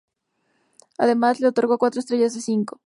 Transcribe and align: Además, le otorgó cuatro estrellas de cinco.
Además, 0.97 1.39
le 1.41 1.49
otorgó 1.49 1.77
cuatro 1.77 1.99
estrellas 1.99 2.33
de 2.33 2.41
cinco. 2.41 2.79